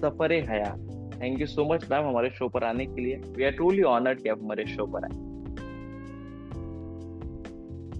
[0.00, 0.70] Safar Haya
[1.20, 4.22] thank you so much ma'am हमारे show पर आने के लिए। वी आर ट्रूली ऑनर्ड
[4.22, 5.18] कि आप हमारे शो पर आए।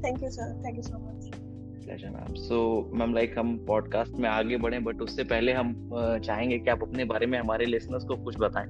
[0.02, 1.30] Thank you sir thank you so much
[1.84, 2.58] pleasure ma'am so
[2.94, 5.74] ma'am like हम पॉडकास्ट में आगे बढ़े बट उससे पहले हम
[6.24, 8.66] चाहेंगे कि आप अपने बारे में हमारे लिसनर्स को कुछ बताएँ।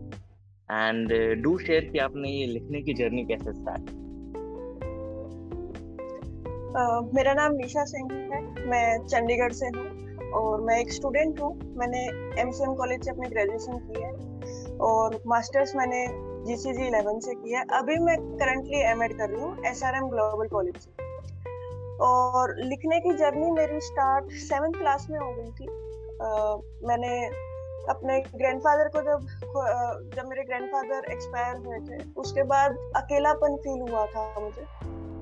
[0.70, 1.12] एंड
[1.42, 3.90] डू शेयर कि आपने ये लिखने की जर्नी कैसे स्टार्ट
[6.70, 8.40] uh, मेरा नाम निशा सिंह है।
[8.70, 9.89] मैं चंडीगढ़ से हूँ।
[10.34, 12.00] और मैं एक स्टूडेंट हूँ। मैंने
[12.40, 16.06] एमसीएम कॉलेज से अपनी ग्रेजुएशन की है और मास्टर्स मैंने
[16.46, 19.64] जी सी जी इलेवन से किया है। अभी मैं करंटली एम एड कर रही हूँ
[19.66, 21.08] S R M global college से।
[22.02, 27.10] और लिखने की जर्नी मेरी स्टार्ट सेवन क्लास में हो गई थी। uh, मैंने
[27.88, 29.20] अपने ग्रैंडफादर को जब
[30.16, 34.64] जब मेरे ग्रैंडफादर एक्सपायर हुए थे उसके बाद अकेलापन फील हुआ था मुझे।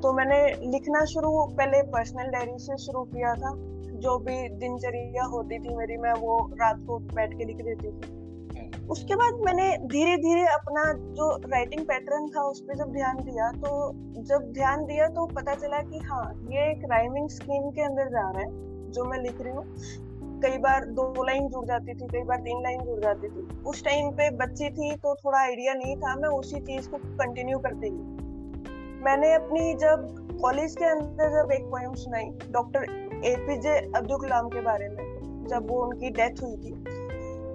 [0.02, 0.38] तो मैंने
[0.70, 3.52] लिखना शुरू पहले पर्सनल डायरी से शुरू किया था।
[3.98, 8.16] जो भी दिनचर्या होती थी मेरी मैं वो रात को बैठ के लिख देती थी।
[8.88, 10.82] उसके बाद मैंने धीरे धीरे अपना
[11.14, 13.70] जो राइटिंग पैटर्न था उस पर जब ध्यान दिया तो
[14.22, 18.28] जब ध्यान दिया तो पता चला कि हाँ ये एक राइमिंग स्कीम के अंदर जा
[18.30, 19.64] रहा है जो मैं लिख रही हूँ।
[20.42, 23.84] कई बार दो लाइन जुड़ जाती थी कई बार तीन लाइन जुड़ जाती थी। उस
[23.84, 27.90] टाइम पे बच्ची थी तो थोड़ा आइडिया नहीं था मैं उसी चीज़ को कंटिन्यू करती
[27.90, 28.17] गई
[29.08, 32.82] मैंने अपनी जब कॉलेज के अंदर जब एक पोएम सुनाई डॉक्टर
[33.24, 36.72] एपीजे अब्दुल कलाम के बारे में जब वो उनकी डेथ हुई थी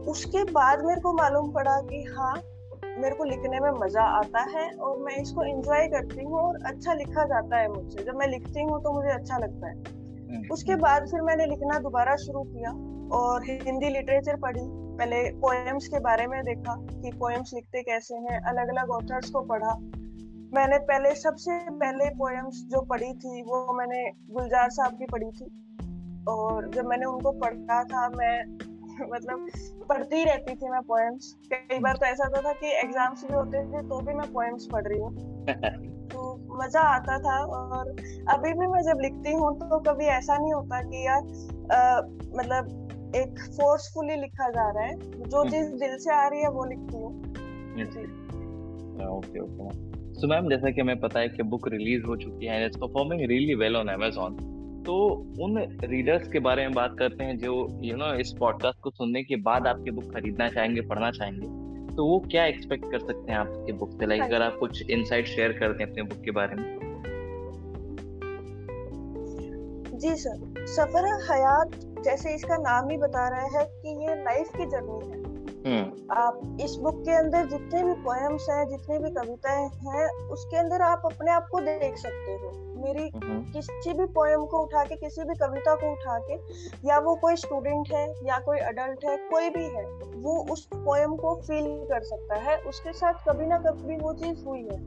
[0.08, 2.34] उसके बाद मेरे को मालूम पड़ा कि हाँ
[2.98, 6.94] मेरे को लिखने में मज़ा आता है और मैं इसको एंजॉय करती हूँ और अच्छा
[6.94, 10.76] लिखा जाता है मुझसे। जब मैं लिखती हूँ तो मुझे अच्छा लगता है। हम्म। उसके
[10.76, 12.72] बाद फिर मैंने लिखना दोबारा शुरू किया
[13.18, 14.62] और हिंदी लिटरेचर पढ़ी।
[14.98, 19.42] पहले पोएम्स के बारे में देखा कि पोएम्स लिखते कैसे हैं अलग अलग ऑथर्स को
[19.42, 19.82] पढ़ा।
[20.56, 25.46] मैंने पहले सबसे पहले पोएम्स जो पढ़ी थी वो मैंने गुलजार साहब की पढ़ी थी।
[26.28, 28.58] और जब मैंने उनको पढ़ा था मैं
[29.14, 29.48] मतलब
[29.90, 33.34] पढ़ती ही रहती थी मैं पोएम्स कई बार तो ऐसा होता था कि एग्ज़ाम्स भी
[33.34, 35.16] होते थे तो भी मैं पोएम्स पढ़ रही हूँ।
[36.10, 37.90] तो मज़ा आता था और
[38.30, 41.22] अभी भी मैं जब लिखती हूँ तो कभी ऐसा नहीं होता कि यार
[41.78, 41.98] आ,
[42.38, 42.80] मतलब
[43.16, 46.66] एक फोर्सफुली लिखा जा रहा है। जो हम्म। चीज़ दिल से आ रही है वो
[46.66, 47.12] लिखती हूँ।
[49.18, 52.66] ओके ओके सो मैम जैसा कि हमें पता है कि बुक रिलीज़ हो चुकी है
[52.66, 54.50] it's performing really well on Amazon
[54.86, 54.96] तो
[55.42, 59.24] उन रीडर्स के बारे में बात करते हैं जो यू नो इस पॉडकास्ट को सुनने
[59.24, 61.48] के बाद आपके बुक खरीदना चाहेंगे पढ़ना चाहेंगे।
[61.96, 64.06] तो वो क्या एक्सपेक्ट कर सकते हैं आपके बुक से?
[64.06, 66.80] लाइक अगर आप कुछ इनसाइट शेयर कर दें अपने बुक के बारे में।
[69.98, 74.66] जी सर सफ़र हयात जैसे इसका नाम ही बता रहा है कि ये लाइफ की
[74.66, 75.23] जर्नी है।
[75.64, 80.82] आप इस बुक के अंदर जितने भी पोएम्स हैं जितनी भी कविताएँ हैं उसके अंदर
[80.82, 82.52] आप अपने आप को देख सकते हो।
[82.84, 83.10] मेरी
[83.54, 86.36] किसी भी पोएम को उठा के किसी भी कविता को उठा के
[86.88, 89.84] या वो कोई स्टूडेंट है या कोई अडल्ट है कोई भी है
[90.16, 94.44] वो उस पोएम को फील कर सकता है। उसके साथ कभी ना कभी वो चीज़
[94.46, 94.78] हुई है।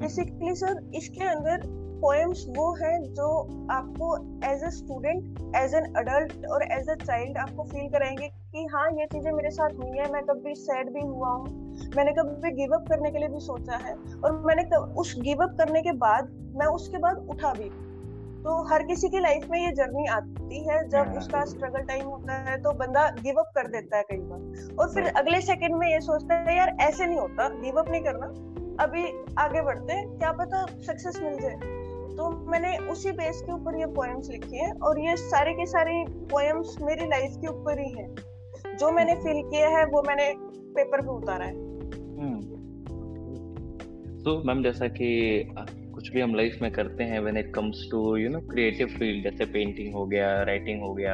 [0.00, 1.66] बेसिकली सर इसके अंदर
[2.02, 3.30] पोएम्स वो हैं जो
[3.70, 4.16] आपको
[4.50, 8.86] as a student as an adult और एज ए चाइल्ड आपको फील कराएँगे कि हाँ
[8.90, 12.72] ये चीज़ें मेरे साथ हुई है मैं कभी सैड भी हुआ हूँ। मैंने कभी गिव
[12.74, 13.92] अप करने के लिए भी सोचा है
[14.24, 14.62] और मैंने
[15.00, 17.68] उस गिव अप करने के बाद मैं उसके बाद उठा भी।
[18.42, 22.06] तो हर किसी की लाइफ में ये जर्नी आती है जब हाँ, उसका स्ट्रगल टाइम
[22.06, 25.76] होता है तो बंदा गिव अप कर देता है कई बार। और फिर अगले सेकंड
[25.76, 28.26] में ये सोचता है यार ऐसे नहीं होता गिव अप नहीं करना।
[28.84, 29.04] अभी
[29.38, 31.54] आगे बढ़ते हैं क्या पता सक्सेस मिल जाए।
[32.16, 36.04] तो मैंने उसी बेस के ऊपर ये पोएम्स लिखी हैं और ये सारे के सारे
[36.32, 38.08] पोएम्स मेरी लाइफ के ऊपर ही हैं।
[38.66, 40.34] जो मैंने फील किया है वो मैंने
[40.74, 41.68] पेपर पे उतारा है।
[44.24, 45.08] तो मैम जैसा कि
[45.94, 49.30] कुछ भी हम लाइफ में करते हैं when it comes to you know creative field
[49.30, 51.12] जैसे पेंटिंग हो गया राइटिंग हो गया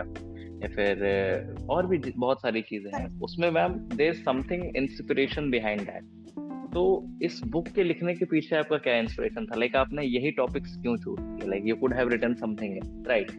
[0.62, 5.80] या फिर और भी बहुत सारी चीज़ें हैं। हाँ। उसमें ma'am there something inspiration behind
[5.80, 6.04] that
[6.74, 9.56] तो इस बुक के लिखने के पीछे आपका क्या इंस्पिरेशन था?
[9.56, 13.30] लाइक आपने यही टॉपिक्स क्यों चूज़ किया like you could have written something right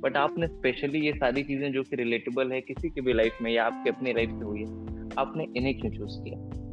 [0.00, 3.50] but आपने स्पेशली ये सारी चीज़ें जो कि रिलेटेबल है किसी की भी लाइफ में
[3.52, 6.64] या आपके अपनी लाइफ से हुई है आपने इन्हें क्यों चूज़ किया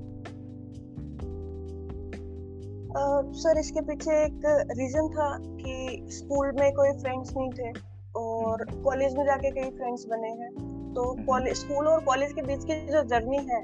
[2.93, 4.41] सर uh, इसके पीछे एक
[4.71, 7.71] रीजन था कि स्कूल में कोई फ्रेंड्स नहीं थे
[8.15, 10.51] और कॉलेज हम्म। में जाके कई फ्रेंड्स बने हैं
[10.93, 13.63] तो कॉलेज हम्म। स्कूल और कॉलेज के बीच की जो जर्नी है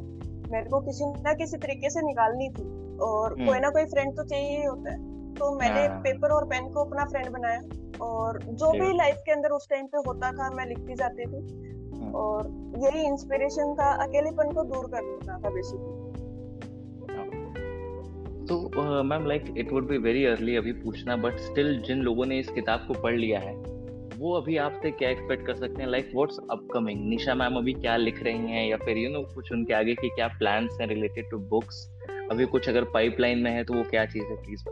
[0.51, 2.67] मेरे को किसी ना किसी तरीके से निकालनी थी
[3.01, 5.08] और हम्म। कोई ना कोई फ्रेंड तो चाहिए ही होता है
[5.39, 7.61] तो मैंने हाँ। पेपर और पेन को अपना फ्रेंड बनाया
[8.01, 11.41] और जो भी लाइफ के अंदर उस टाइम पे होता था मैं लिखती जाती थी।
[11.95, 12.47] हम्म। और
[12.77, 16.09] यही इंस्पिरेशन था अकेलेपन को दूर करना था बेसिकली
[18.45, 18.57] तो
[19.03, 22.49] ma'am like it would be very early अभी पूछना बट स्टिल जिन लोगों ने इस
[22.49, 23.53] किताब को पढ़ लिया है
[24.17, 25.89] वो अभी आपसे क्या एक्सपेक्ट कर सकते हैं?
[25.89, 28.67] Like what's upcoming Nisha ma'am अभी क्या लिख रही हैं?
[28.69, 31.91] या फिर यू नो कुछ उनके आगे की क्या प्लान्स हैं रिलेटेड टू बुक्स
[32.31, 34.63] अभी कुछ अगर पाइपलाइन में है तो वो क्या चीज़ है प्लीज़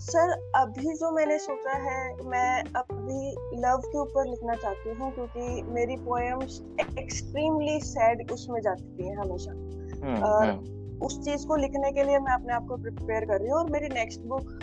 [0.00, 5.62] सर अभी जो मैंने सोचा है मैं अभी लव के ऊपर लिखना चाहती हूँ क्योंकि
[5.62, 11.92] मेरी पोएम्स एक्सट्रीमली सैड उसमें जाती हैं हमेशा। हम्म, और हम्म, उस चीज़ को लिखने
[11.92, 14.54] के लिए मैं अपने आप को प्रिपेयर कर रही हूँ और मेरी नेक्स्ट बुक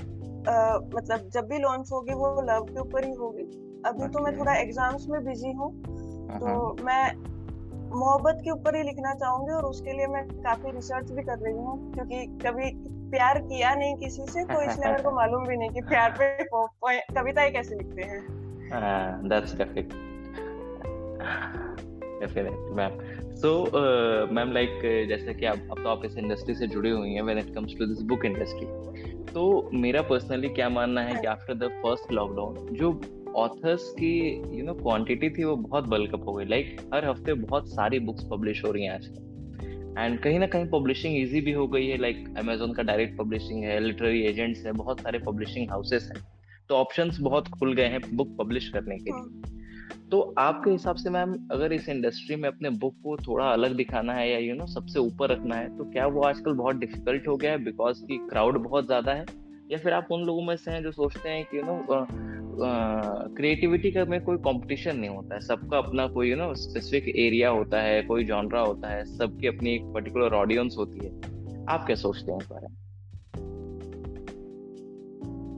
[0.95, 3.43] मतलब जब भी लॉन्च होगी वो लव के ऊपर ही होगी।
[3.85, 5.71] अभी तो मैं थोड़ा एग्ज़ाम्स में बिज़ी हूँ
[6.29, 7.11] हाँ, तो मैं
[7.95, 11.53] मोहब्बत के ऊपर ही लिखना चाहूँगी और उसके लिए मैं काफ़ी रिसर्च भी कर रही
[11.53, 12.71] हूँ क्योंकि कभी
[13.09, 16.43] प्यार किया नहीं किसी से तो इसलिए मेरे को मालूम भी नहीं कि प्यार पे
[17.13, 18.21] कविताएँ कैसे लिखते हैं।
[18.71, 19.93] हाँ that's definite
[22.19, 22.97] definite ma'am
[23.35, 23.53] so
[24.33, 24.79] ma'am like
[25.09, 27.75] जैसे कि आप अब तो आप इस इंडस्ट्री से जुड़ी हुई हैं when it comes
[27.79, 28.65] to this book industry
[29.33, 32.91] तो मेरा पर्सनली क्या मानना है कि आफ्टर द फ़र्स्ट लॉकडाउन जो
[33.35, 37.33] ऑथर्स की यू नो क्वांटिटी थी वो बहुत बल्कअप हो गई। लाइक like, हर हफ़्ते
[37.33, 39.21] बहुत सारी बुक्स पब्लिश हो रही हैं आजकल
[39.99, 43.17] एंड कहीं ना कहीं पब्लिशिंग इजी भी हो गई है। लाइक like, अमेजोन का डायरेक्ट
[43.17, 46.23] पब्लिशिंग है लिटरेरी एजेंट्स है बहुत सारे पब्लिशिंग हाउसेस हैं।
[46.69, 49.51] तो ऑप्शंस बहुत खुल गए हैं बुक पब्लिश करने के लिए।
[50.09, 54.13] तो आपके हिसाब से मैम अगर इस इंडस्ट्री में अपने बुक को थोड़ा अलग दिखाना
[54.13, 56.75] है या यू you नो know, सबसे ऊपर रखना है तो क्या वो आजकल बहुत
[56.75, 57.63] डिफ़िकल्ट हो गया है?
[57.63, 59.25] बिकॉज़ की क्राउड बहुत ज़्यादा है।
[59.71, 61.85] या फिर आप उन लोगों में से हैं जो सोचते हैं कि यू नो
[63.35, 67.49] क्रिएटिविटी का में कोई कंपटीशन नहीं होता है। सबका अपना कोई यू नो स्पेसिफिक एरिया
[67.49, 71.17] होता है कोई जॉनरा होता है सबकी अपनी एक पर्टिकुलर ऑडियंस होती है।
[71.69, 72.75] आप क्या सोचते हैं इस बारे में?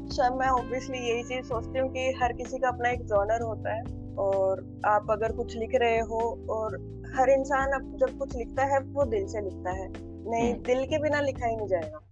[0.07, 3.73] सर मैं ऑब्वियसली यही चीज़ सोचती हूँ कि हर किसी का अपना एक जॉनर होता
[3.73, 3.83] है
[4.15, 6.73] और आप अगर कुछ लिख रहे हो और
[7.15, 9.87] हर इंसान अब जब कुछ लिखता है वो दिल से लिखता है।
[10.31, 12.04] नहीं हम्म। दिल के बिना लिखा ही नहीं जाएगा।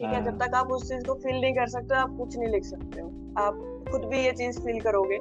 [0.00, 2.38] ठीक है जब हाँ। तक आप उस चीज़ को फील नहीं कर सकते आप कुछ
[2.38, 3.08] नहीं लिख सकते हो।
[3.38, 5.18] आप खुद भी ये चीज़ फील करोगे।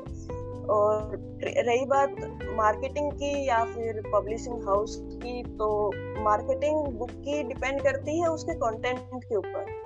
[0.70, 1.12] और
[1.44, 2.16] रही बात
[2.56, 5.92] मार्केटिंग की या फिर पब्लिशिंग हाउस की तो
[6.24, 9.80] मार्केटिंग बुक की डिपेंड करती है उसके कंटेंट के ऊपर।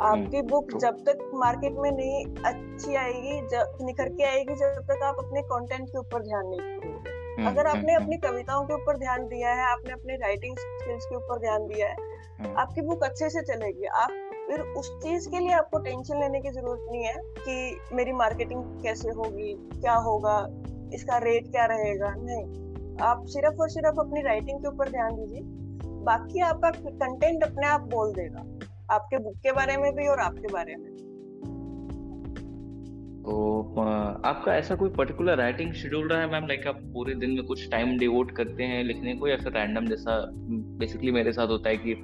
[0.00, 5.02] आपकी बुक जब तक मार्केट में नहीं अच्छी आएगी जब निखर के आएगी जब तक
[5.02, 8.64] आप अपने कंटेंट के ऊपर ध्यान नहीं दोगे हम्म, अगर हम्म, आपने हम्म, अपनी कविताओं
[8.64, 11.96] के ऊपर ध्यान दिया है आपने अपने राइटिंग स्किल्स के ऊपर ध्यान दिया है
[12.38, 16.40] हम्म, आपकी बुक अच्छे से चलेगी। आप फिर उस चीज़ के लिए आपको टेंशन लेने
[16.40, 20.48] की ज़रूरत नहीं है कि मेरी मार्केटिंग कैसे होगी, क्या होगा,
[20.94, 22.14] इसका रेट क्या रहेगा?
[22.18, 22.64] नहीं।
[23.02, 25.40] आप सिर्फ़ और सिर्फ़ अपनी राइटिंग के ऊपर ध्यान दीजिए।
[26.04, 28.40] बाकी आपका कंटेंट अपने आप बोल देगा।
[28.94, 30.94] आपके बुक के बारे में भी और आपके बारे में।
[33.22, 33.60] तो
[34.24, 36.46] आपका ऐसा कोई पर्टिकुलर राइटिंग शेड्यूल रहा है मैम?
[36.46, 39.86] लाइक आप पूरे दिन में कुछ टाइम डिवोट करते हैं लिखने को या फिर रैंडम
[39.86, 40.30] जैसा
[40.78, 41.94] बेसिकली मेरे साथ होता है कि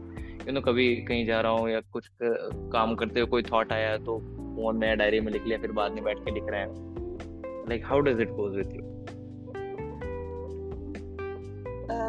[0.41, 3.97] यू नो कभी कहीं जा रहा हूँ या कुछ काम करते हुए कोई थॉट आया
[3.97, 7.67] तो फ़ोन में डायरी में लिख लिया फिर बाद में बैठ के लिख रहे हैं।
[7.69, 8.89] Like how does it goes with you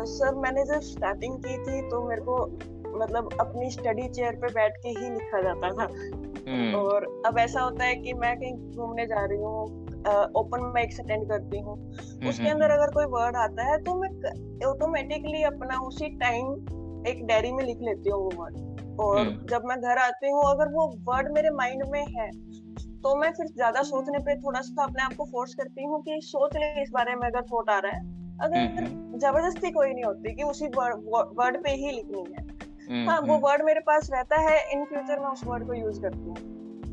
[0.07, 2.45] sir मैंने जब स्टार्टिंग की थी तो मेरे को
[2.99, 5.87] मतलब अपनी स्टडी चेयर पे बैठ के ही लिखा जाता था।
[6.41, 6.75] Hmm.
[6.75, 9.65] और अब ऐसा होता है कि मैं कहीं घूमने जा रही हूँ
[10.35, 11.75] ओपन माइक्स अटेंड करती हूँ।
[12.29, 14.09] उसके अंदर अगर कोई वर्ड आता है तो मैं
[14.67, 16.45] ऑटोमेटिकली अपना उसी टाइम
[17.07, 20.43] एक डायरी में लिख लेती हूँ वो वर्ड और हम्म। जब मैं घर आती हूँ
[20.51, 22.29] अगर वो वर्ड मेरे माइंड में है
[23.01, 26.19] तो मैं फिर ज़्यादा सोचने पे थोड़ा सा अपने आप को फोर्स करती हूँ कि
[26.23, 28.85] सोच ले इस बारे में अगर थॉट आ रहा है। अगर
[29.19, 33.79] ज़बरदस्ती कोई नहीं होती कि उसी वर्ड पे ही लिखनी है। हाँ वो वर्ड मेरे
[33.79, 36.35] पास रहता है इन फ्यूचर मैं उस वर्ड को यूज़ करती हूँ।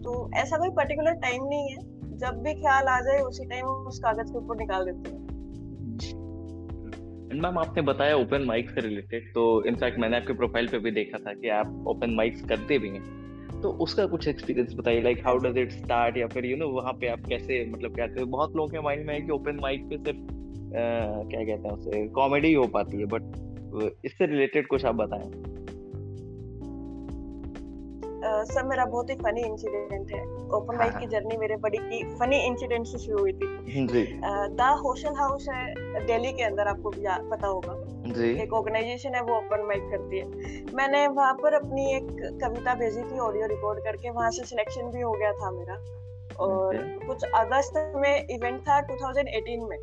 [0.02, 3.98] तो ऐसा कोई पर्टिकुलर टाइम नहीं है। जब भी ख्याल आ जाए उसी टाइम उस
[3.98, 5.27] कागज़ के ऊपर निकाल देती हूँ।
[7.32, 10.90] एंड मैम आपने बताया ओपन माइक से रिलेटेड तो इनफैक्ट मैंने आपके प्रोफ़ाइल पे भी
[10.90, 15.26] देखा था कि आप ओपन माइक्स करते भी हैं। तो उसका कुछ एक्सपीरियंस बताइए like
[15.26, 18.25] how does it start या फिर यू नो वहाँ पे आप कैसे मतलब क्या करते
[18.25, 20.18] बहुत लोगों के माइंड में है कि ओपन माइक पे सिर्फ़
[20.75, 25.57] क्या कहते हैं उसे कॉमेडी हो पाती है बट इससे रिलेटेड कुछ आप बताएँ।
[28.25, 30.22] सर मेरा बहुत ही फनी इंसिडेंट है।
[30.56, 34.04] ओपन माइक की जर्नी मेरे बड़ी की फनी इंसिडेंट से शुरू हुई थी। जी।
[34.54, 35.75] द होशल हाउस है
[36.06, 37.75] दिल्ली के अंदर आपको भी पता होगा।
[38.12, 40.26] जी। एक ऑर्गेनाइजेशन है वो ओपन माइक करती है।
[40.75, 42.08] मैंने वहाँ पर अपनी एक
[42.44, 45.75] कविता भेजी थी ऑडियो रिकॉर्ड करके। वहाँ से सिलेक्शन भी हो गया था मेरा।
[46.40, 47.06] और Okay.
[47.06, 49.78] कुछ अगस्त में इवेंट था 2018 में।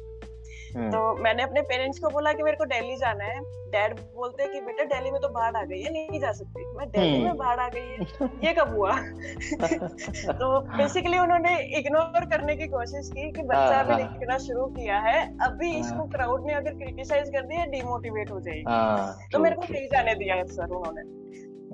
[0.75, 3.39] तो मैंने अपने पेरेंट्स को बोला कि मेरे को दिल्ली जाना है।
[3.71, 6.77] डैड बोलते हैं कि बेटा दिल्ली में तो बाढ़ आ गई है नहीं जा सकती।
[6.77, 7.97] मैं दिल्ली में हम्म। बाढ़ आ गई है
[8.43, 8.91] ये कब हुआ?
[10.33, 14.65] तो बेसिकली उन्होंने इग्नोर करने की कोशिश की कि बच्चा अभी हाँ, हाँ। लिखना शुरू
[14.65, 18.63] किया है। अभी हाँ। इसको क्राउड ने अगर क्रिटिसाइज कर दिया डिमोटिवेट हो जाएगी।
[19.31, 21.25] तो मेरे को नहीं जाने दिया सर उन्होंने।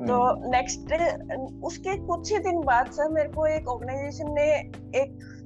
[0.07, 4.51] तो नेक्स्ट हम्म। उसके कुछ ही दिन बाद सर मेरे को एक ऑर्गेनाइजेशन ने
[5.01, 5.37] एक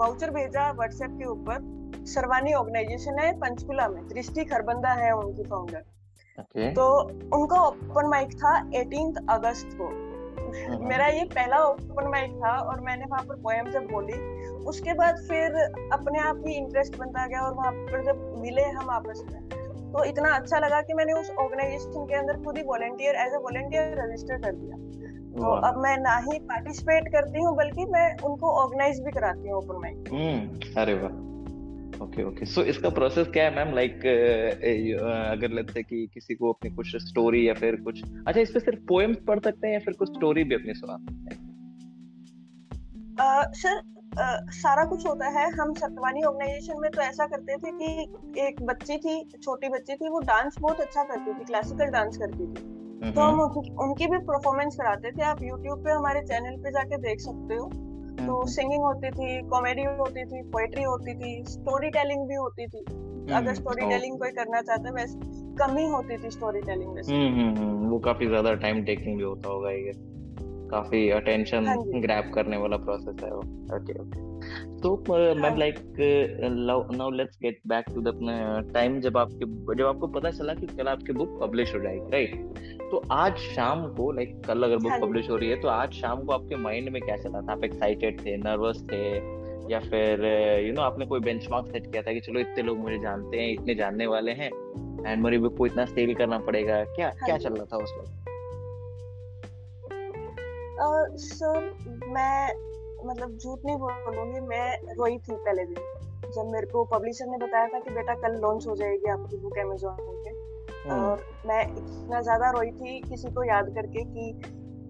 [0.00, 1.75] वाउचर भेजा व्हाट्सएप के ऊपर।
[2.06, 5.84] सरवानी ऑर्गेनाइजेशन है पंचकुला में। दृष्टि खरबंदा है उनकी फाउंडर
[6.38, 6.74] okay.
[6.74, 6.88] तो
[7.36, 9.86] उनका ओपन माइक था एटीन अगस्त को।
[10.46, 14.18] हम्म। मेरा ये पहला ओपन माइक था और मैंने वहाँ पर पोएम जब बोली
[14.66, 15.56] उसके बाद फिर
[15.92, 19.40] अपने आप ही इंटरेस्ट बनता गया और वहाँ पर जब मिले हम आपस में।
[19.92, 23.38] तो इतना अच्छा लगा कि मैंने उस ऑर्गेनाइजेशन के अंदर खुद ही volunteer as a
[23.42, 24.76] volunteer register कर दिया।
[25.36, 29.56] तो अब मैं ना ही पार्टिसिपेट करती हूँ बल्कि मैं उनको ऑर्गेनाइज भी कराती हूँ
[29.58, 31.15] ओपन माइक अरे वाह।
[32.06, 34.06] ओके ओके सो इसका प्रोसेस क्या है मैम लाइक
[35.32, 38.60] अगर लेट्स से कि किसी को अपनी कुछ स्टोरी या फिर कुछ अच्छा इस पे
[38.60, 41.44] सिर्फ़ पोएम्स पढ़ सकते हैं या फिर कुछ स्टोरी भी अपनी सुना सकते हैं
[43.52, 43.80] सर
[44.52, 48.96] सारा कुछ होता है। हम सतवानी ऑर्गेनाइजेशन में तो ऐसा करते थे कि एक बच्ची
[48.98, 53.20] थी छोटी बच्ची थी वो डांस बहुत अच्छा करती थी क्लासिकल डांस करती थी। तो
[53.20, 57.54] हम उनकी भी परफॉर्मेंस कराते थे। आप यूट्यूब पे हमारे चैनल पे जाके देख सकते
[57.54, 57.66] हो।
[58.20, 62.84] तो सिंगिंग होती थी कॉमेडी होती थी पोएट्री होती थी स्टोरी टेलिंग भी होती थी।
[63.34, 65.18] अगर स्टोरी टेलिंग कोई करना चाहता है वैसे
[65.56, 69.92] कमी होती थी स्टोरी टेलिंग में वो काफ़ी ज़्यादा टाइम टेकिंग भी होता होगा ये
[70.70, 73.42] काफ़ी अटेंशन ग्रैब करने वाला प्रोसेस है वो।
[73.76, 74.24] ओके ओके
[74.82, 75.04] तो
[75.34, 75.74] ma'am like
[76.92, 78.12] now let's get back to the
[78.74, 82.34] time जब आपके जब आपको पता चला कि कल आपकी बुक पब्लिश हो जाएगी राइट
[82.90, 85.92] तो आज शाम को लाइक like, कल अगर बुक पब्लिश हो रही है तो आज
[85.92, 87.52] शाम को आपके माइंड में क्या चला था?
[87.52, 89.16] आप एक्साइटेड थे नर्वस थे?
[89.72, 90.24] या फिर
[90.66, 93.52] यू नो आपने कोई बेंचमार्क सेट किया था कि चलो इतने लोग मुझे जानते हैं
[93.52, 94.50] इतने जानने वाले हैं
[95.06, 96.84] एंड मेरी बुक को इतना सेल करना पड़ेगा?
[96.84, 98.22] क्या क्या चल रहा था उस वक्त?
[101.18, 101.74] सर
[102.08, 102.54] मैं
[103.06, 107.66] मतलब झूठ नहीं बोलूँगी मैं रोई थी पहले दिन। जब मेरे को पब्लिशर ने बताया
[107.66, 110.30] था कि बेटा कल लॉन्च हो जाएगी आपकी बुक अमेजोन पे
[110.88, 114.30] हम्म। और मैं इतना ज़्यादा रोई थी किसी को याद करके कि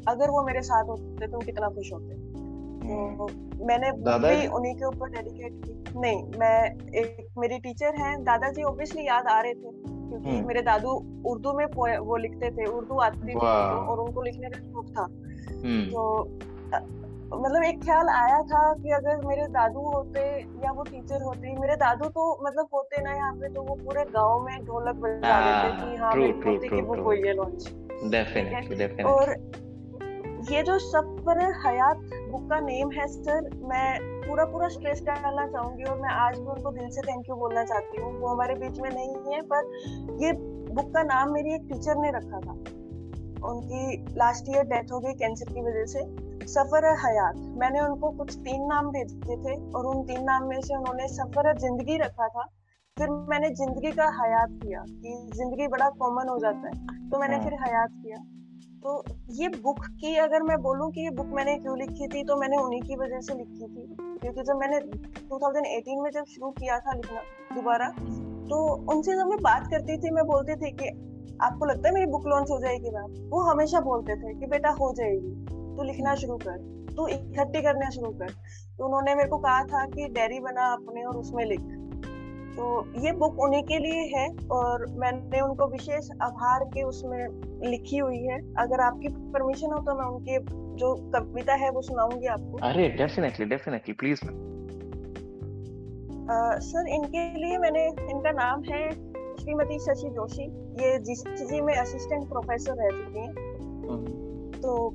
[0.08, 2.24] अगर वो मेरे साथ होते तो कितना खुश होते।
[2.86, 3.26] तो
[3.66, 9.06] मैंने भी उन्हीं के ऊपर डेडिकेट की। नहीं मैं एक मेरी टीचर हैं दादाजी ऑब्वियसली
[9.06, 10.90] याद आ रहे थे क्योंकि हम्म। मेरे दादू
[11.26, 11.64] उर्दू में
[11.98, 15.02] वो लिखते थे उर्दू आती थी और उनको लिखने का शौक था।
[15.64, 16.02] हम्म। तो
[17.34, 21.76] मतलब एक ख्याल आया था कि अगर मेरे दादू होते या वो टीचर होते मेरे
[21.76, 25.28] दादू तो मतलब होते ना यहाँ पे तो वो पूरे गाँव में ढोलक बजा देते
[25.28, 27.72] हाँ, कि हाँ मेरी पोती की बुक हुई है लॉन्च
[28.10, 29.30] डेफिनेटली और
[30.52, 31.96] ये जो सफ़र हयात
[32.30, 36.46] बुक का नेम है सर मैं पूरा पूरा स्ट्रेस डालना चाहूँगी और मैं आज भी
[36.46, 39.70] उनको दिल से थैंक यू बोलना चाहती हूँ। वो हमारे बीच में नहीं है पर
[40.24, 40.32] ये
[40.74, 42.52] बुक का नाम मेरी एक टीचर ने रखा था।
[43.48, 48.34] उनकी लास्ट ईयर डेथ हो गई कैंसर की वजह से। सफ़र हयात। मैंने उनको कुछ
[48.36, 52.44] तीन नाम भेजे थे और उन तीन नाम में से उन्होंने सफ़र ज़िंदगी रखा था।
[52.96, 57.36] फिर मैंने ज़िंदगी का हयात किया कि ज़िंदगी बड़ा कॉमन हो जाता है। तो मैंने
[57.36, 58.16] हाँ। फिर हयात किया।
[58.82, 62.36] तो ये बुक की अगर मैं बोलूँ कि ये बुक मैंने क्यों लिखी थी तो
[62.36, 63.86] मैंने उन्हीं की वजह से लिखी थी।
[64.20, 64.78] क्योंकि जब मैंने
[65.28, 67.20] 2018 में जब शुरू किया था लिखना
[67.54, 67.88] दोबारा
[68.48, 68.58] तो
[68.94, 70.88] उनसे जब मैं बात करती थी मैं बोलती थी कि
[71.42, 73.28] आपको लगता है मेरी बुक लॉन्च हो जाएगी मैम?
[73.30, 76.58] वो हमेशा बोलते थे कि बेटा हो जाएगी। तू लिखना शुरू कर
[76.96, 78.28] तू इकट्ठी करना शुरू कर।
[78.78, 81.60] तो उन्होंने मेरे को कहा था कि डायरी बना अपने और उसमें लिख।
[82.56, 82.66] तो
[83.00, 87.22] ये बुक उन्हीं के लिए है और मैंने उनको विशेष आभार के उसमें
[87.70, 90.38] लिखी हुई है। अगर आपकी परमिशन हो तो मैं उनके
[90.76, 94.20] जो कविता है वो सुनाऊँगी आपको। अरे डेफिनेटली डेफिनेटली प्लीज़
[96.60, 98.90] सर इनके लिए मैंने इनका नाम है
[99.36, 100.44] श्रीमती शशि जोशी।
[100.82, 103.32] ये जीसीजी में असिस्टेंट प्रोफेसर रह चुकी हैं।
[103.88, 104.25] हम्म।
[104.56, 104.90] तो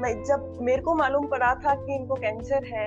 [0.00, 2.86] मैं जब मेरे को मालूम पड़ा था कि इनको कैंसर है,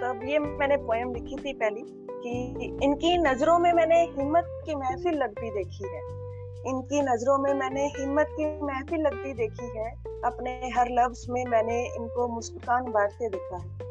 [0.00, 5.14] तब ये मैंने पोएम लिखी थी पहली कि इनकी नज़रों में मैंने हिम्मत की महफिल
[5.14, 6.18] लगती देखी है।
[6.66, 9.90] इनकी नज़रों में मैंने हिम्मत की महफिल लगती देखी है।
[10.24, 13.88] अपने हर लफ्ज में मैंने इनको मुस्कान बांटते देखा है।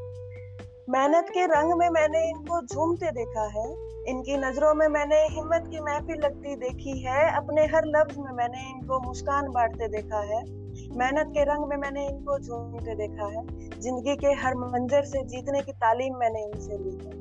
[0.90, 3.72] मेहनत के रंग में मैंने इनको झूमते देखा है।
[4.08, 8.70] इनकी नज़रों में मैंने हिम्मत की महफिल लगती देखी है। अपने हर लफ्ज में मैंने
[8.70, 10.67] इनको मुस्कान बांटते देखा है।
[10.98, 13.46] मेहनत के रंग में मैंने इनको झूमते देखा है।
[13.80, 17.16] ज़िंदगी के हर मंजर से जीतने की तालीम मैंने इनसे ली है।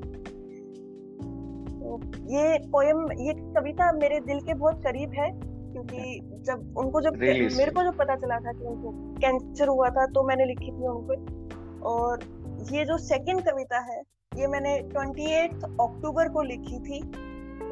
[1.80, 2.00] तो
[2.32, 5.30] ये पोयम ये कविता मेरे दिल के बहुत करीब है
[5.72, 10.06] क्योंकि जब उनको जब मेरे को जब पता चला था कि उनको कैंसर हुआ था
[10.06, 11.14] तो मैंने लिखी थी उनको।
[11.88, 12.24] और
[12.72, 14.00] ये जो सेकंड कविता है
[14.36, 17.00] ये मैंने 28 अक्टूबर को लिखी थी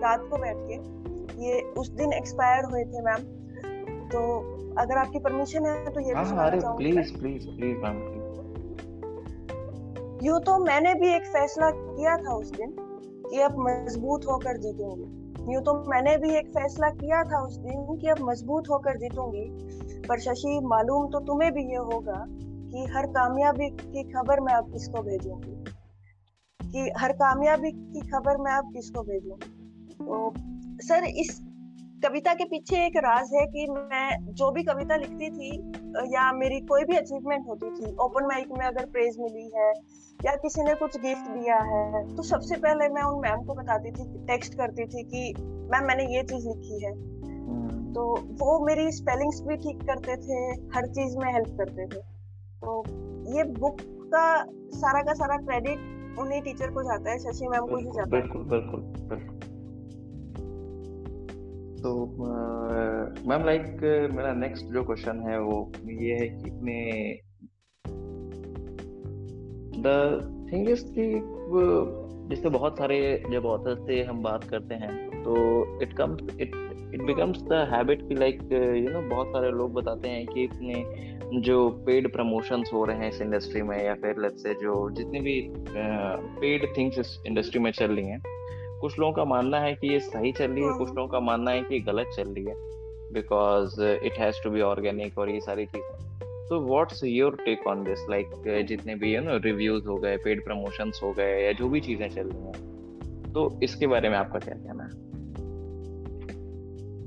[0.01, 0.75] रात को बैठ के।
[1.45, 3.25] ये उस दिन एक्सपायर हुए थे मैम
[4.15, 4.21] तो
[4.79, 7.97] अगर आपकी परमिशन है तो ये भी हाँ सुनाना चाहूँगी प्लीज़ प्लीज़ प्लीज़ मैम
[10.25, 12.75] यूँ तो मैंने भी एक फैसला किया था उस दिन
[13.31, 17.97] कि अब मज़बूत होकर जीतूँगी। यूँ तो मैंने भी एक फैसला किया था उस दिन
[17.97, 19.45] कि अब मज़बूत होकर जीतूँगी।
[20.09, 24.73] पर शशि मालूम तो तुम्हें भी ये होगा कि हर कामयाबी की खबर मैं अब
[24.73, 25.65] किसको भेजूँगी?
[26.61, 29.51] कि हर कामयाबी की खबर मैं अब किसको भेजूँगी?
[29.95, 30.33] तो
[30.83, 31.41] सर इस
[32.05, 35.73] कविता के पीछे एक राज है कि मैं जो भी कविता लिखती थी
[36.15, 39.73] या मेरी कोई भी अचीवमेंट होती थी ओपन माइक में अगर प्रेज मिली है
[40.25, 43.91] या किसी ने कुछ गिफ्ट दिया है तो सबसे पहले मैं उन मैम को बताती
[43.91, 48.93] थी टेक्स्ट करती थी कि मैम मैंने ये चीज़ लिखी है। हम्म, तो वो मेरी
[48.93, 52.03] स्पेलिंग्स भी ठीक करते थे हर चीज़ में हेल्प करते थे।
[52.63, 52.85] तो
[53.37, 54.45] ये बुक का
[54.79, 55.79] सारा का सारा क्रेडिट
[56.19, 59.54] उन्हीं टीचर को जाता है शशि मैम को ही जाता है। बिल्कुल बिल्कुल बिल्कुल।
[61.87, 62.07] तो
[63.29, 63.65] मैम लाइक
[64.13, 67.17] मेरा नेक्स्ट जो क्वेश्चन है वो ये है कि मैं
[69.83, 71.05] द थिंग इज़ कि
[72.31, 75.37] जैसे बहुत सारे जब ऑथर से हम बात करते हैं तो
[75.83, 76.55] it comes it
[76.95, 80.85] it becomes the habit कि लाइक यू नो बहुत सारे लोग बताते हैं कि इतने
[81.41, 85.21] जो पेड प्रमोशंस हो रहे हैं इस इंडस्ट्री में या फिर लेट्स से जो जितनी
[85.21, 88.34] भी पेड थिंग्स इस इंडस्ट्री में चल रही हैं
[88.85, 91.21] कुछ लोगों का मानना है कि ये सही चल रही है कुछ हम्म। लोगों का
[91.21, 92.55] मानना है कि गलत चल रही है
[93.13, 97.85] because it has to be organic और ये सारी चीज़ें। तो what's your take on
[97.85, 101.69] this like जितने भी यू नो रिव्यूज़ हो गए पेड प्रमोशंस हो गए या जो
[101.69, 104.91] भी चीज़ें चल रही हैं तो इसके बारे में आपका क्या कहना है?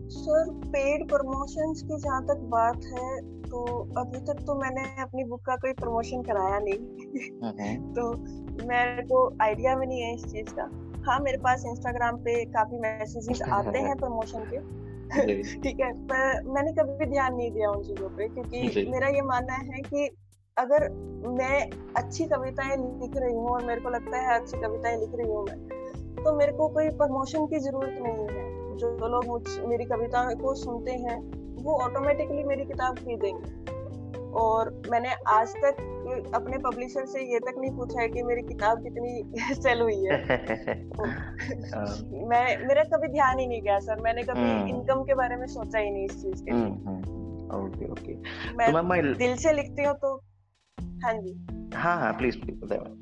[0.10, 3.63] सर पेड प्रमोशंस की जहाँ तक बात है तो
[3.98, 6.79] अभी तक तो मैंने अपनी बुक का कोई प्रमोशन कराया नहीं।
[7.43, 8.12] हम्म, तो
[8.67, 12.80] मेरे को आइडिया भी नहीं है इस चीज़ का। हाँ मेरे पास इंस्टाग्राम पे काफ़ी
[12.80, 14.58] मैसेजेस आते हैं प्रमोशन के।
[15.62, 19.22] ठीक है पर मैंने कभी भी ध्यान नहीं दिया उन चीज़ों पे क्योंकि मेरा ये
[19.22, 20.10] मानना है कि
[20.58, 20.90] अगर
[21.27, 25.31] मैं अच्छी कविताएँ लिख रही हूँ और मेरे को लगता है अच्छी कविताएँ लिख रही
[25.31, 25.68] हूँ मैं
[26.24, 30.55] तो मेरे को कोई प्रमोशन की ज़रूरत नहीं है। जो लोग मुझ मेरी कविताओं को
[30.55, 31.20] सुनते हैं
[31.64, 33.76] वो ऑटोमेटिकली मेरी किताब खरीदेंगे।
[34.33, 35.75] और मैंने आज तक
[36.35, 40.18] अपने पब्लिशर से ये तक नहीं पूछा है कि मेरी किताब कितनी सेल हुई है।
[42.27, 45.48] मैं मेरा कभी ध्यान ही नहीं गया सर मैंने कभी हम्म। इनकम के बारे में
[45.48, 48.13] सोचा ही नहीं इस चीज़ के हम्म, हम्म, ओके ओके।
[48.53, 50.24] मैं तो मैं दिल से लिखती हूँ तो
[51.03, 52.96] हाँ जी। हाँ हाँ प्लीज़ प्लीज़ बताइए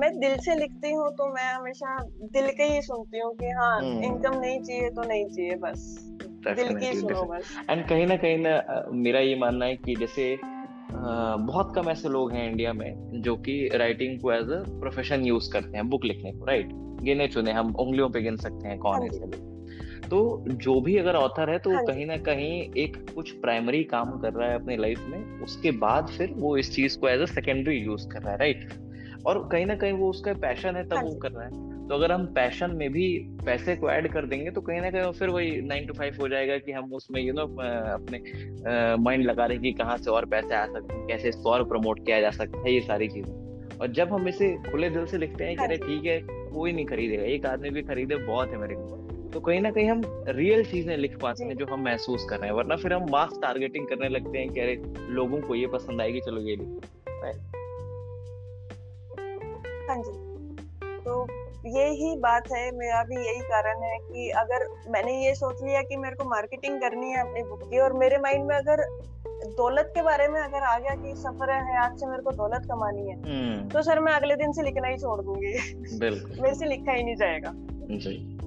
[0.00, 3.80] मैं दिल से लिखती हूँ तो मैं हमेशा दिल के ही सुनती हूँ कि हाँ
[3.80, 6.08] हम्म। इनकम नहीं चाहिए तो नहीं चाहिए बस।
[7.70, 10.38] एंड कहीं ना कहीं ना मेरा ये मानना है कि जैसे
[10.92, 15.52] बहुत कम ऐसे लोग हैं इंडिया में जो कि राइटिंग को एज अ प्रोफेशन यूज़
[15.52, 16.68] करते हैं बुक लिखने को राइट
[17.02, 19.46] गिने चुने हम उंगलियों पे गिन सकते हैं कौन हाँ है।
[20.08, 24.18] तो जो भी अगर ऑथर है तो हाँ कहीं ना कहीं एक कुछ प्राइमरी काम
[24.18, 27.26] कर रहा है अपनी लाइफ में उसके बाद फिर वो इस चीज़ को एज अ
[27.26, 28.68] सेकेंडरी यूज़ कर रहा है राइट
[29.26, 31.94] और कहीं ना कहीं वो उसका पैशन है तब हाँ वो कर रहा है। तो
[31.94, 35.28] अगर हम पैशन में भी पैसे को ऐड कर देंगे तो कहीं ना कहीं फिर
[35.28, 38.20] वही नाइन टू फाइव हो जाएगा कि हम उसमें यू नो अपने
[38.96, 41.64] माइंड लगा रहे हैं कि कहाँ से और पैसे आ सकते हैं कैसे इसको और
[41.64, 45.18] प्रमोट किया जा सकता है ये सारी चीज़ें। और जब हम इसे खुले दिल से
[45.18, 46.20] लिखते हैं कि हाँ। अरे ठीक है
[46.50, 48.96] कोई नहीं खरीदेगा एक आदमी भी खरीदे बहुत है मेरे को
[49.32, 52.48] तो कहीं ना कहीं हम रियल चीज़ें लिख पाते हैं जो हम महसूस कर रहे
[52.50, 56.00] हैं वरना फिर हम मास टारगेटिंग करने लगते हैं कि अरे लोगों को ये पसंद
[56.00, 56.80] आएगी चलो ये लिखो।
[59.88, 60.12] हाँ जी।
[61.04, 65.82] तो यही बात है मेरा भी यही कारण है कि अगर मैंने ये सोच लिया
[65.82, 68.84] कि मेरे को मार्केटिंग करनी है अपनी बुक की और मेरे माइंड में अगर
[69.56, 72.66] दौलत के बारे में अगर आ गया कि सफ़र है आज से मेरे को दौलत
[72.66, 75.52] कमानी है हम्म। तो सर मैं अगले दिन से लिखना ही छोड़ दूँगी।
[76.42, 77.52] मेरे से लिखा ही नहीं जाएगा।
[77.90, 78.37] जी।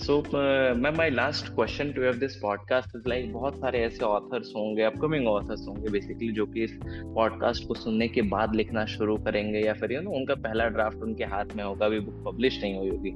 [0.00, 4.52] So ma'am my last question to have this podcast is like बहुत सारे ऐसे ऑथर्स
[4.56, 9.16] होंगे अपकमिंग ऑथर्स होंगे बेसिकली जो कि इस पॉडकास्ट को सुनने के बाद लिखना शुरू
[9.16, 12.60] करेंगे या फिर यू नो उनका पहला ड्राफ्ट उनके हाथ में होगा, अभी बुक पब्लिश
[12.62, 13.10] नहीं हुई होगी।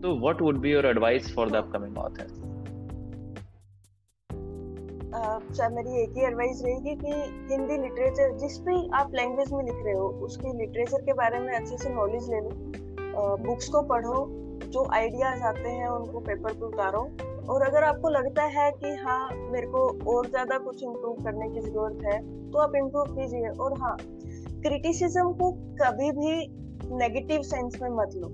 [0.00, 2.32] तो what would be your advice for the upcoming authors
[5.56, 7.12] sir, मेरी एक ही एडवाइस रहेगी कि
[7.52, 11.52] हिंदी लिटरेचर जिस भी आप लैंग्वेज में लिख रहे हो, उसकी लिटरेचर के बारे में
[11.52, 14.24] अच्छे से नॉलेज ले लो। बुक्स को पढ़ो
[14.74, 17.00] जो आइडियाज़ आते हैं, उनको पेपर पर उतारो।
[17.48, 19.80] और अगर आपको लगता है कि हाँ मेरे को
[20.12, 22.18] और ज़्यादा कुछ इम्प्रूव करने की ज़रूरत है
[22.50, 23.96] तो आप इम्प्रूव कीजिए। और हाँ
[24.62, 26.34] क्रिटिसिज्म को कभी भी
[26.96, 28.28] नेगेटिव सेंस में मत लो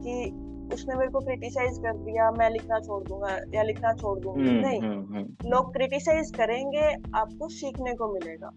[0.00, 0.14] कि
[0.72, 4.60] उसने मेरे को क्रिटिसाइज कर दिया मैं लिखना छोड़ दूँगा या लिखना छोड़ दूँगी। हम्म,
[4.60, 8.50] नहीं हम्म, हम्म, लोग क्रिटिसाइज करेंगे आपको सीखने को मिलेगा।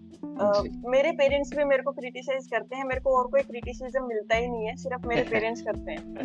[0.61, 4.35] जी। मेरे पेरेंट्स भी मेरे को क्रिटिसाइज करते हैं मेरे को और कोई क्रिटिसिज्म मिलता
[4.35, 6.15] ही नहीं है सिर्फ़ मेरे पेरेंट्स करते हैं।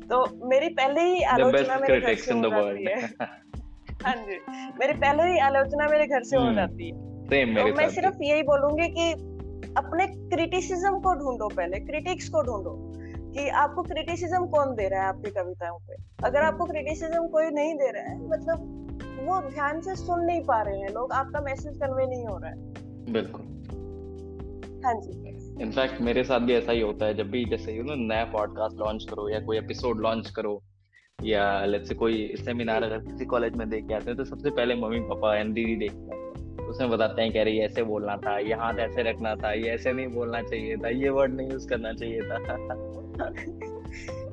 [0.00, 2.94] तो मेरी पहले ही आलोचना मेरे घर से हो जाती है।
[4.06, 4.38] हाँ जी
[4.80, 7.08] मेरी पहले ही आलोचना मेरे घर से हो जाती है।
[7.54, 9.12] तो मैं सिर्फ़ यही बोलूँगी कि
[9.76, 12.87] अपने क्रिटिसिज्म को ढूंढो पहले क्रिटिक्स को ढूंढो।
[13.32, 15.94] कि आपको क्रिटिसिज्म कौन दे रहा है आपकी कविताओं पे?
[16.24, 18.74] अगर आपको क्रिटिसिज्म कोई नहीं दे रहा है मतलब
[19.20, 22.50] वो ध्यान से सुन नहीं पा रहे हैं लोग आपका मैसेज कन्वे नहीं हो रहा
[22.50, 23.44] है। बिल्कुल।
[24.84, 27.94] हाँ जी। इनफैक्ट मेरे साथ भी ऐसा ही होता है जब भी जैसे यू नो
[27.94, 30.62] नया पॉडकास्ट लॉन्च करो या कोई एपिसोड लॉन्च करो
[31.22, 34.50] या लेट्स से कोई सेमिनार अगर किसी कॉलेज में देख के आते हैं तो सबसे
[34.50, 38.38] पहले मम्मी पापा एंड दीदी देखते हैं। उसमें बताते हैं कह रही ऐसे बोलना था
[38.40, 41.68] ये हाथ ऐसे रखना था ये ऐसे नहीं बोलना चाहिए था ये वर्ड नहीं यूज़
[41.68, 42.38] करना चाहिए था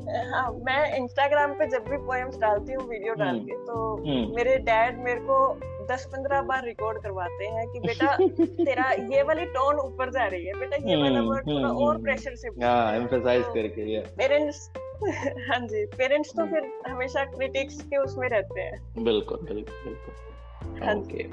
[0.07, 4.35] हाँ मैं इंस्टाग्राम पे जब भी पोएम्स डालती हूँ वीडियो डाल हम्म। के तो हम्म।
[4.35, 5.37] मेरे डैड मेरे को
[5.85, 8.15] दस पंद्रह बार रिकॉर्ड करवाते हैं कि बेटा
[8.65, 11.93] तेरा ये वाली टोन ऊपर जा रही है बेटा ये वाला वर्ड थोड़ा हम्म, और
[11.93, 14.69] हम्म। प्रेशर से हाँ एम्फेसाइज करके या पेरेंट्स
[15.49, 20.95] हाँ जी पेरेंट्स तो। फिर हमेशा क्रिटिक्स के उसमें रहते हैं बिल्कुल बिल्कुल बिल्कुल हाँ
[20.95, 21.27] okay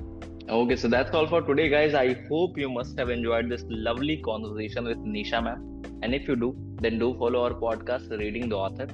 [0.49, 4.17] okay so that's all for today guys i hope you must have enjoyed this lovely
[4.17, 8.57] conversation with nisha ma'am and if you do then do follow our podcast reading the
[8.57, 8.89] author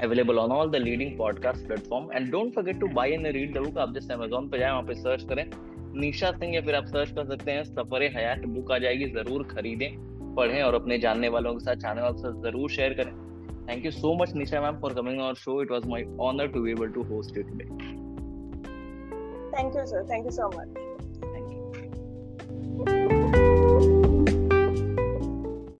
[0.00, 3.60] available on all the leading podcast platform and don't forget to buy and read the
[3.60, 5.44] book आप जैसे amazon पे जाए वहाँ पे search करें
[6.00, 9.42] निशा सिंह या फिर आप सर्च कर सकते हैं सफ़र हयात बुक आ जाएगी ज़रूर
[9.54, 9.90] खरीदें
[10.36, 13.12] पढ़ें और अपने जानने वालों के साथ चाहने वालों साथ ज़रूर शेयर करें
[13.68, 16.62] thank you so much Nisha ma'am for coming on show it was my honour to
[16.62, 18.10] be able to host you today
[19.52, 20.04] Thank you, sir.
[20.08, 20.68] Thank you so much.
[21.32, 23.11] Thank you.